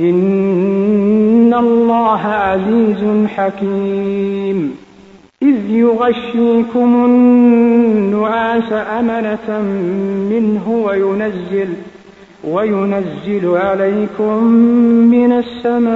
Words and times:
إن 0.00 1.54
الله 1.54 2.20
عزيز 2.20 3.26
حكيم 3.26 4.76
إذ 5.42 5.70
يغشيكم 5.70 7.04
النعاس 7.04 8.72
أمنة 8.72 9.62
منه 10.30 10.82
وينزل 10.86 11.68
وينزل 12.44 13.56
عليكم 13.56 14.44
من 15.14 15.32
السماء 15.32 15.92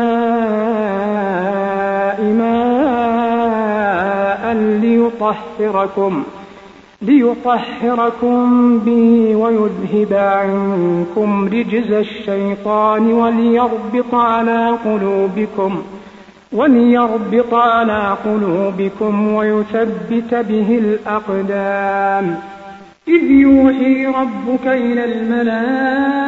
ماء 2.23 3.35
ليطهركم 4.55 6.23
ۖ 6.23 6.27
ليطهركم 7.03 8.79
به 8.79 9.37
ويذهب 9.37 10.13
عنكم 10.13 11.45
رجز 11.45 11.93
الشيطان 11.93 13.13
وليربط 13.13 14.15
على 14.15 14.71
قلوبكم 14.85 15.83
وليربط 16.53 17.55
على 17.55 18.17
قلوبكم 18.25 19.35
ويثبت 19.35 20.35
به 20.35 20.79
الأقدام. 20.79 22.39
إذ 23.09 23.31
يوحي 23.31 24.07
ربك 24.07 24.67
إلى 24.67 25.05
الملائكة 25.05 26.23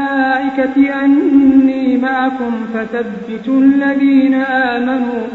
أني 1.04 1.96
معكم 1.96 2.52
فثبتوا 2.74 3.60
الذين 3.60 4.34
آمنوا. 4.34 5.26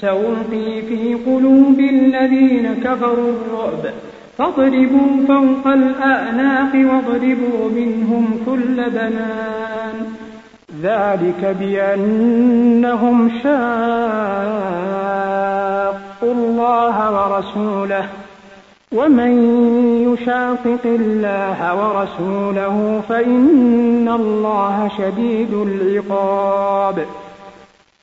سألقي 0.00 0.82
في 0.88 1.14
قلوب 1.26 1.80
الذين 1.80 2.74
كفروا 2.84 3.32
الرعب. 3.32 3.92
فاضربوا 4.38 5.26
فوق 5.28 5.66
الأعناق 5.66 6.72
واضربوا 6.74 7.70
منهم 7.70 8.24
كل 8.46 8.90
بنان. 8.90 9.96
ذلك 10.82 11.56
بأنهم 11.60 13.30
شاقوا 13.42 13.56
الله 16.22 16.96
ورسوله 17.16 18.04
ومن 18.92 19.32
يشاقق 20.08 20.84
الله 20.84 21.58
ورسوله 21.80 23.02
فإن 23.08 24.08
الله 24.08 24.90
شديد 24.98 25.52
العقاب. 25.54 27.06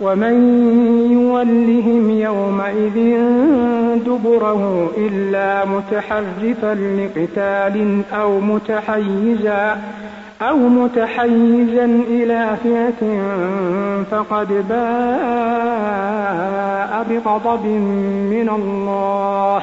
ومن 0.00 0.34
يولهم 1.12 2.10
يومئذ 2.10 2.96
دبره 4.06 4.90
إلا 4.96 5.64
متحرفا 5.64 6.74
لقتال 6.74 8.02
أو 8.12 8.40
متحيزا 8.40 9.78
أو 10.42 10.56
متحيزا 10.56 11.84
إلى 12.08 12.56
فئة 12.62 13.02
فقد 14.10 14.48
باء 14.68 15.90
بغضب 17.10 17.66
من 18.30 18.48
الله 18.48 19.62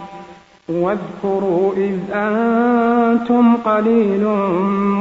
واذكروا 0.71 1.73
إذ 1.77 1.97
أنتم 2.13 3.55
قليل 3.55 4.27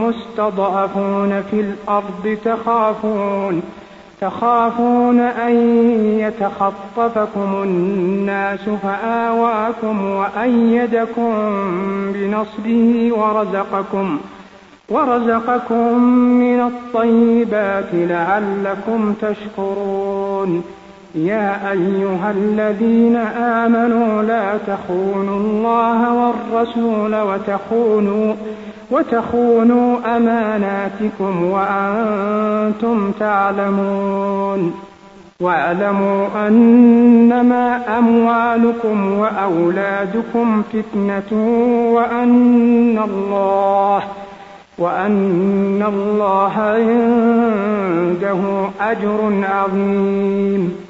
مستضعفون 0.02 1.43
في 1.50 1.61
الأرض 1.61 2.38
تخافون 2.44 3.62
تخافون 4.20 5.20
أن 5.20 5.55
يتخطفكم 6.19 7.62
الناس 7.62 8.61
فآواكم 8.82 10.05
وأيدكم 10.05 11.32
بنصره 12.12 13.12
ورزقكم 13.12 14.19
ورزقكم 14.88 16.02
من 16.14 16.61
الطيبات 16.61 17.88
لعلكم 17.93 19.14
تشكرون. 19.20 20.62
يا 21.14 21.70
أيها 21.70 22.30
الذين 22.30 23.16
آمنوا 23.36 24.22
لا 24.22 24.58
تخونوا 24.66 25.36
الله 25.36 26.14
والرسول 26.14 27.20
وتخونوا 27.20 28.34
وتخونوا 28.90 30.16
أماناتكم 30.16 31.44
وأنتم 31.44 33.12
تعلمون. 33.20 34.74
واعلموا 35.40 36.48
أنما 36.48 37.98
أموالكم 37.98 39.18
وأولادكم 39.18 40.62
فتنة 40.62 41.32
وأن 41.92 42.98
الله 43.04 44.02
وأن 44.78 45.84
الله 45.88 46.52
عنده 46.60 48.40
أجر 48.80 49.44
عظيم. 49.52 50.89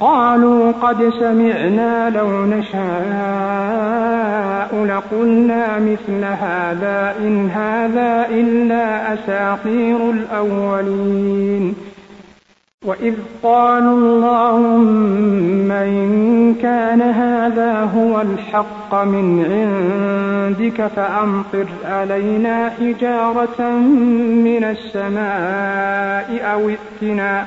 قالوا 0.00 0.72
قد 0.72 1.12
سمعنا 1.20 2.10
لو 2.10 2.46
نشاء 2.46 3.86
لقلنا 4.84 5.78
مثل 5.78 6.24
هذا 6.24 7.14
إن 7.20 7.50
هذا 7.50 8.26
إلا 8.30 9.14
أساطير 9.14 10.10
الأولين. 10.10 11.74
وإذ 12.84 13.14
قالوا 13.42 13.98
اللهم 13.98 15.72
إن 15.72 16.54
كان 16.62 17.02
هذا 17.02 17.90
هو 17.96 18.20
الحق 18.20 18.94
من 18.94 19.44
عندك 19.50 20.86
فأمطر 20.86 21.66
علينا 21.84 22.70
حجارة 22.70 23.70
من 24.44 24.64
السماء 24.64 26.52
أو 26.52 26.68
ائتنا 26.68 27.46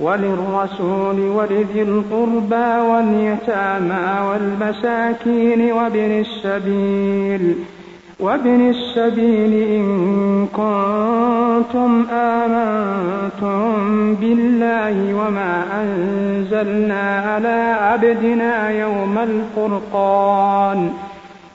وللرسول 0.00 1.20
ولذي 1.20 1.82
القربى 1.82 2.68
واليتامى 2.90 4.06
والمساكين 4.28 5.72
وابن 5.72 6.10
السبيل 6.20 7.54
وابن 8.20 8.70
السبيل 8.70 9.52
إن 9.54 9.86
كنتم 10.46 12.06
آمنتم 12.12 13.74
بالله 14.14 15.14
وما 15.14 15.64
أنزلنا 15.82 17.20
على 17.20 17.76
عبدنا 17.80 18.70
يوم 18.70 19.18
الفرقان. 19.18 20.90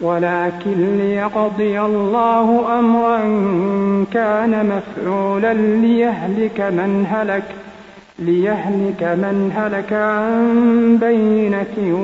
ولكن 0.00 0.98
ليقضي 0.98 1.80
الله 1.80 2.78
أمرا 2.78 3.18
كان 4.12 4.66
مفعولا 4.66 5.54
ليهلك 5.54 6.60
من 6.60 7.06
هلك 7.10 7.44
ليهلك 8.18 9.02
من 9.02 9.52
هلك 9.56 9.92
عن 9.92 10.98
بينة 11.00 11.96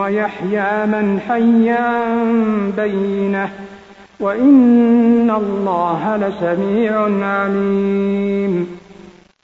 ويحيى 0.00 0.86
من 0.86 1.20
حي 1.28 1.70
عن 1.70 2.72
بينة 2.76 3.48
وإن 4.20 5.30
الله 5.30 6.16
لسميع 6.16 7.00
عليم. 7.26 8.83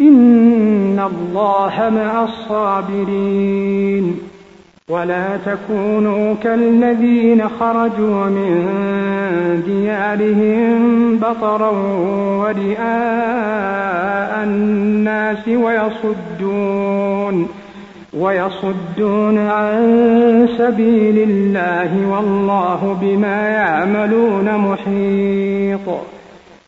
إن 0.00 0.98
الله 0.98 1.90
مع 1.90 2.24
الصابرين 2.24 4.18
ولا 4.90 5.36
تكونوا 5.36 6.34
كالذين 6.34 7.48
خرجوا 7.48 8.24
من 8.24 9.62
ديارهم 9.66 11.16
بطرا 11.18 11.70
ورئاء 12.40 12.84
الناس 14.44 15.48
ويصدون 15.48 17.48
ويصدون 18.18 19.38
عن 19.38 20.48
سبيل 20.58 21.30
الله 21.30 22.10
والله 22.10 22.98
بما 23.00 23.48
يعملون 23.48 24.58
محيط 24.58 26.15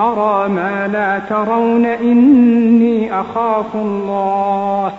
أرى 0.00 0.48
ما 0.48 0.88
لا 0.92 1.18
ترون 1.18 1.86
إني 1.86 3.20
أخاف 3.20 3.74
الله. 3.74 4.92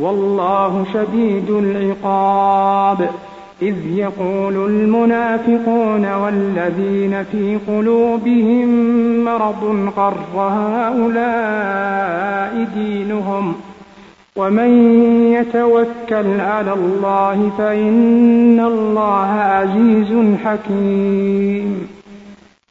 والله 0.00 0.84
شديد 0.94 1.50
العقاب. 1.50 3.08
إذ 3.62 3.74
يقول 3.86 4.54
المنافقون 4.70 6.14
والذين 6.14 7.24
في 7.32 7.58
قلوبهم 7.68 8.68
مرض 9.24 9.90
غر 9.96 10.16
هؤلاء 10.36 11.06
دينهم 12.74 13.52
ۖ. 13.52 13.56
ومن 14.36 14.92
يتوكل 15.32 16.40
على 16.40 16.72
الله 16.72 17.50
فإن 17.58 18.60
الله 18.60 19.30
عزيز 19.30 20.38
حكيم. 20.44 21.95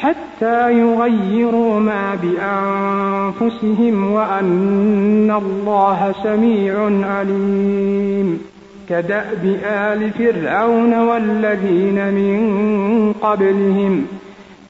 حتى 0.00 0.72
يغيروا 0.72 1.80
ما 1.80 2.14
بأنفسهم 2.22 4.12
وأن 4.12 5.30
الله 5.30 6.14
سميع 6.22 6.74
عليم. 7.06 8.42
كدأب 8.88 9.56
آل 9.64 10.10
فرعون 10.10 10.94
والذين 10.94 12.14
من 12.14 13.12
قبلهم 13.12 14.06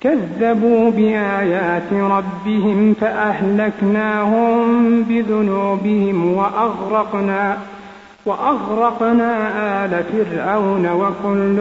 كذبوا 0.01 0.91
بآيات 0.91 1.93
ربهم 1.93 2.95
فأهلكناهم 3.01 4.57
بذنوبهم 5.03 6.37
وأغرقنا 6.37 7.57
وأغرقنا 8.27 9.33
آل 9.85 10.05
فرعون 10.05 10.87
وكل 10.87 11.57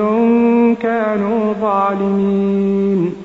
كانوا 0.82 1.54
ظالمين. 1.62 3.25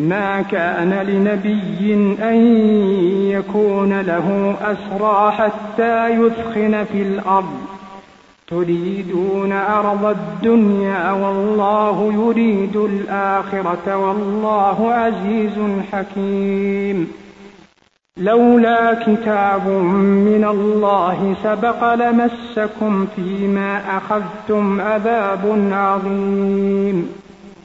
ما 0.00 0.42
كان 0.42 0.90
لنبي 1.06 1.94
أن 2.22 2.36
يكون 3.30 4.00
له 4.00 4.56
أسرى 4.62 5.32
حتى 5.32 6.08
يثخن 6.08 6.84
في 6.84 7.02
الأرض. 7.02 7.60
تريدون 8.48 9.52
عرض 9.52 10.04
الدنيا 10.04 11.12
والله 11.12 12.12
يريد 12.12 12.76
الآخرة 12.76 13.96
والله 13.96 14.92
عزيز 14.92 15.58
حكيم. 15.92 17.12
لولا 18.16 18.94
كتاب 18.94 19.68
من 19.68 20.46
الله 20.50 21.36
سبق 21.44 21.94
لمسكم 21.94 23.06
فيما 23.16 23.82
أخذتم 23.96 24.80
عذاب 24.80 25.70
عظيم. 25.72 27.19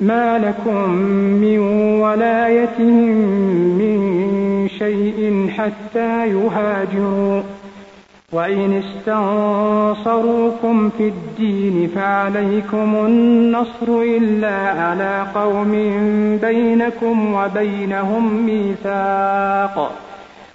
ما 0.00 0.38
لكم 0.38 0.90
من 1.40 1.58
ولايتهم 2.00 3.16
من 3.78 4.68
شيء 4.78 5.50
حتى 5.56 6.28
يهاجروا. 6.28 7.42
وإن 8.32 8.82
استنصروكم 9.06 10.90
في 10.98 11.08
الدين 11.08 11.90
فعليكم 11.94 12.94
النصر 12.94 13.88
إلا 13.88 14.56
على 14.56 15.26
قوم 15.34 15.72
بينكم 16.42 17.34
وبينهم 17.34 18.46
ميثاق. 18.46 19.92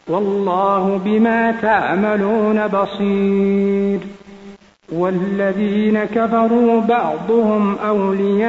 والله 0.08 1.02
بما 1.06 1.52
تعملون 1.52 2.68
بصير. 2.68 4.00
والذين 4.92 6.04
كفروا 6.04 6.82
بعضهم 6.82 7.78
أولياء 7.78 8.48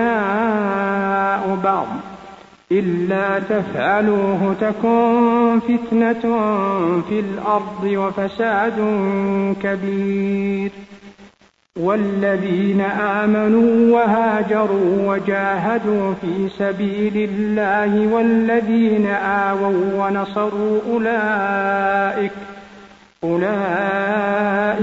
بعض. 1.64 1.87
إلا 2.72 3.38
تفعلوه 3.38 4.57
تكن 4.61 5.61
فتنة 5.61 6.20
في 7.09 7.20
الأرض 7.20 7.85
وفساد 7.85 8.76
كبير. 9.62 10.70
والذين 11.81 12.81
آمنوا 12.81 13.94
وهاجروا 13.94 15.12
وجاهدوا 15.12 16.14
في 16.20 16.48
سبيل 16.59 17.31
الله 17.31 18.14
والذين 18.14 19.07
آووا 19.07 20.07
ونصروا 20.07 20.81
أولئك 20.92 22.31
ۖ 22.31 22.35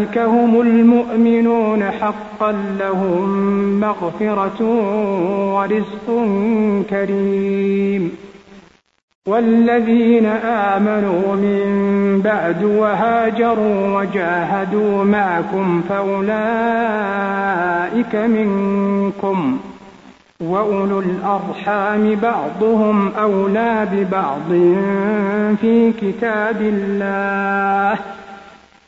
أولئك 0.10 0.18
هم 0.18 0.62
المؤمنون 0.62 1.84
حقا 1.84 2.52
لهم 2.80 3.30
مغفرة 3.80 4.64
ورزق 5.54 6.08
كريم. 6.90 8.12
والذين 9.28 10.26
آمنوا 10.26 11.36
من 11.36 12.22
بعد 12.22 12.64
وهاجروا 12.64 14.00
وجاهدوا 14.00 15.04
معكم 15.04 15.82
فأولئك 15.90 16.30
منكم. 18.16 19.58
وأولو 20.42 21.00
الأرحام 21.00 22.16
بعضهم 22.16 23.12
أولى 23.20 23.88
ببعض 23.94 24.50
في 25.62 25.92
كتاب 26.02 26.62
الله. 26.62 28.00